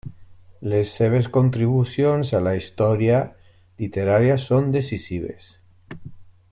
[0.71, 3.19] Les seves contribucions a la història
[3.85, 5.53] literària són decisives.